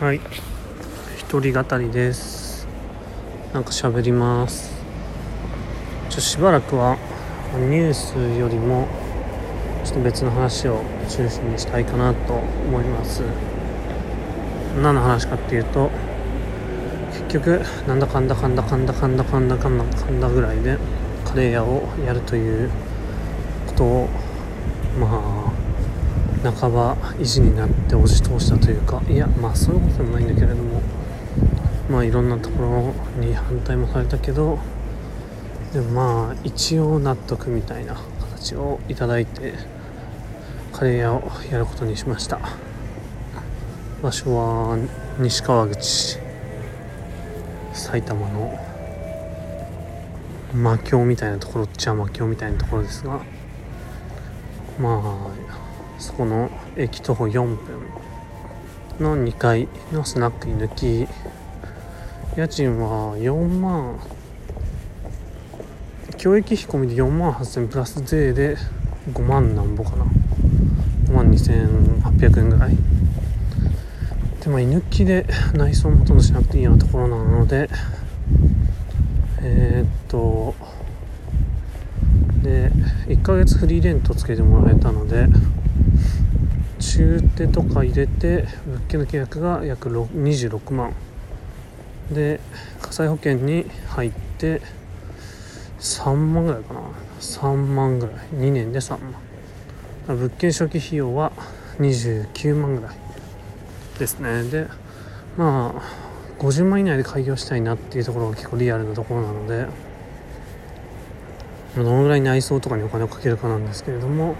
[0.00, 0.20] はい。
[1.16, 2.68] 一人語りです。
[3.52, 4.70] なんか喋ります。
[6.08, 6.96] ちょしばらくは
[7.68, 8.86] ニュースよりも
[9.84, 13.22] ちょっと別の話を中心にしたいかなと思います。
[14.80, 15.90] 何の話かっていうと
[17.10, 20.78] 結局なんだかんだかんだかんだかんだかんだかんだかんだぐらいで
[21.24, 22.70] カレー屋をやるという
[23.66, 24.08] ことを
[25.00, 25.47] まあ
[26.42, 30.80] 半ば意地になって押し通したというかいやまあそういうことでもないんだけれども
[31.90, 34.58] まあいろんなところに反対もされたけど
[35.72, 39.54] でもまあ一応納得みたいな形をいただいて
[40.72, 42.38] カレー屋をやることにしました。
[44.00, 44.78] 場所は
[45.18, 46.18] 西川口
[47.72, 48.56] 埼玉の
[50.54, 53.20] 魔境みたいなところっちゃ魔境みたいなところですが
[54.78, 55.67] まあ
[55.98, 57.56] そこの駅徒歩4分
[59.00, 61.08] の2階のスナックに抜き
[62.36, 64.00] 家賃は4万
[66.16, 68.56] 教育費込みで4万8000プラス税で
[69.12, 70.04] 5万なんぼかな。
[71.06, 72.76] 5万2800円ぐらい。
[74.40, 77.68] でまあ居抜きで内装もほとんどしなくていいようなところなので
[79.40, 80.54] えー、っと
[82.42, 82.70] で
[83.06, 85.26] 1ヶ月フリーレントつけてもらえたので
[86.78, 90.94] 中手とか入れて物件の契約が約26万。
[92.12, 92.40] で
[92.80, 94.62] 火災保険に入って
[95.78, 96.80] 3万ぐらいかな。
[97.20, 98.16] 3万ぐらい。
[98.32, 98.98] 2年で3
[100.06, 100.16] 万。
[100.16, 101.32] 物件初期費用は
[101.78, 102.96] 29万ぐらい
[103.98, 104.44] ですね。
[104.44, 104.66] で
[105.36, 109.66] まあ50万以内で開業したいなっていうところが結構リアルなところなので
[111.76, 114.36] どのぐらい内装とかにお金をかけるかなんですけれども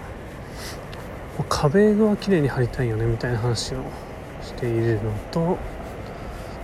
[1.44, 3.82] 壁は綺麗に貼りたいよねみたいな話を
[4.42, 5.58] しているのと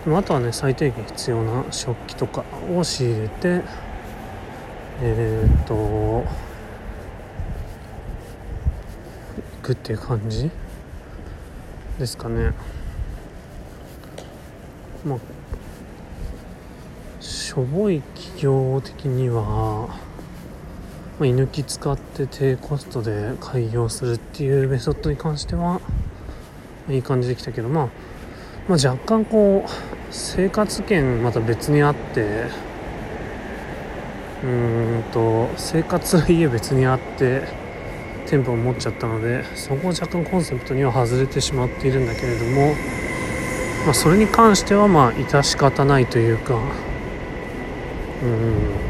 [0.06, 2.44] あとはね最低限必要な食器とか
[2.74, 3.62] を仕入れて
[5.02, 6.24] えー、っと行
[9.62, 10.50] くっていう感じ
[11.98, 12.52] ですかね。
[15.04, 15.18] まあ
[17.20, 19.88] しょぼい企業的には
[21.18, 25.80] ま、居抜き使って低コストで開業するっていうメソッドに関しては、
[26.88, 27.88] いい感じできたけど、まあ、
[28.68, 29.70] まあ若干こう
[30.10, 32.46] 生活圏また別にあって
[34.42, 37.42] うーんと生活家別にあって
[38.26, 42.74] 店舗を持っちゃったのでそこは若干コンセプトには外れてしまっているんだけれども、
[43.84, 46.58] まあ、それに関してはまあ致し方ないというか
[48.22, 48.83] うん。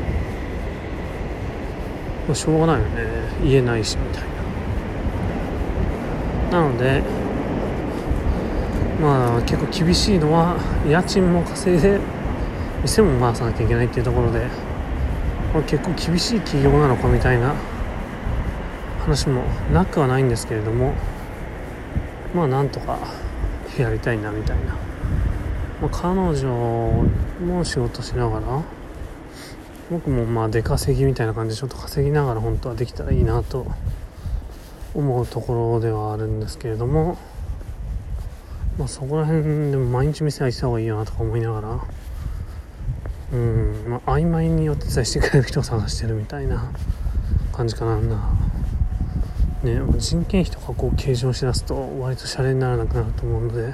[2.26, 3.02] まあ、しょうがないよね。
[3.42, 4.34] 言えないしみたいな。
[6.54, 7.02] なので
[9.00, 10.56] まあ結構厳しいのは
[10.88, 11.98] 家賃も稼いで
[12.82, 14.46] 店も回さなきゃいけないっていうところで
[15.52, 17.54] これ結構厳しい企業なのかみたいな
[19.00, 19.42] 話も
[19.72, 20.94] なくはないんですけれども
[22.34, 22.98] まあなんとか
[23.78, 24.76] やりたいなみたいな、
[25.82, 26.48] まあ、彼女
[27.44, 28.62] も仕事しながら
[29.91, 33.67] 僕もまあ出稼ぎみたいな感じでちょっと稼ぎながら本当はできたらいいなと
[34.95, 37.19] 思うところではあるんですけれども、
[38.78, 41.81] まあ、そこら辺でも毎日店開いてた方がいいよなとか思いながら
[43.33, 46.71] うん、まあ、曖昧にお手伝いしてくれる人を探してるみたいな
[47.53, 48.31] 感じかなな。
[49.65, 53.72] ね、人件費とかこう計上しだすと割とシャレにならなくなると思うので例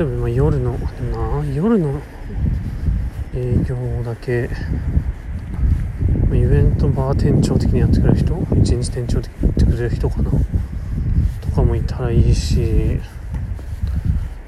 [0.00, 2.02] えば今夜のまあ夜の
[3.34, 4.50] 営業だけ。
[6.32, 8.34] イベントバー店長的にやってくれる人？
[8.60, 10.30] 一日店長的にやってくれる人かな？
[10.30, 13.00] とかもいたらいいし。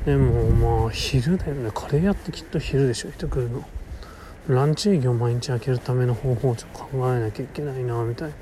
[0.04, 0.50] でも
[0.82, 1.70] まあ昼だよね。
[1.72, 3.64] カレー屋ってきっと昼でしょ人来るの。
[4.48, 8.34] ランチ営業毎日開けるための方法をちょっと考えなきゃいけないなみたいな。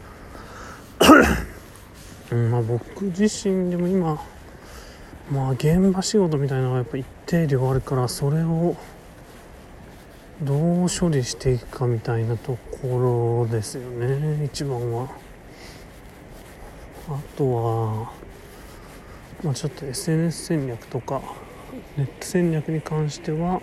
[2.32, 4.20] うんまあ僕自身でも今
[5.30, 8.76] まあ現場仕事みたいなのがやっぱ一定量あるからそれを
[10.42, 15.08] どう処理していくかみたいなところですよね一番は。
[17.08, 18.12] あとは
[19.44, 21.22] まあちょっと SNS 戦略とか
[21.96, 23.60] ネット戦略に関しては、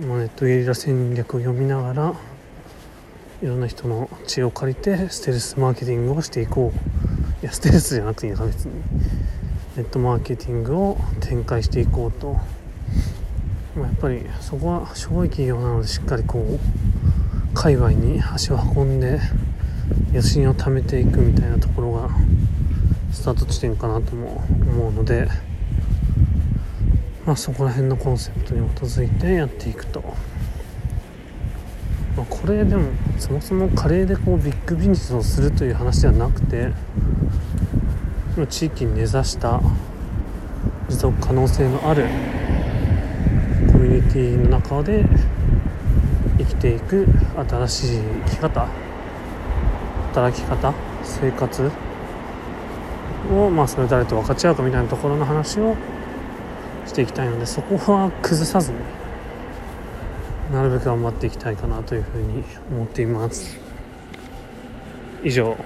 [0.00, 2.14] まあ、ネットゲリラ戦略を読みながら
[3.42, 7.42] いろんな人の知恵を借りてステルスマーケティングをしていこう。
[7.42, 8.74] いやステルスじゃなくていいのか別に。
[9.76, 12.59] ネットマーケティングを展開していこうと。
[13.76, 19.20] やっぱりそこはしょぼい企業なのでしっかりこう界隈に足を運んで
[20.10, 22.10] 余震を貯めていくみたいなところが
[23.12, 25.28] スタート地点かなとも思うので
[27.30, 30.00] まあ、そこら辺のコンセプトに基づいてやっていくと、
[32.16, 36.72] まあ、これでもそもそもカレーでこうビッグビジネスをするという話ではなくて
[38.48, 39.60] 地域に根ざした
[40.88, 42.08] 持続可能性のある
[43.80, 45.04] ミュニティの中で
[46.36, 47.06] 生きていく
[47.48, 48.68] 新しい生き方
[50.08, 51.70] 働き方生活
[53.32, 55.76] をまあそれ誰と分かち合うかみたいなところの話を
[56.86, 58.78] していきたいのでそこは崩さずに
[60.52, 63.56] なるべく頑張っていきたいかなというふうに思っています。
[65.22, 65.56] 以上。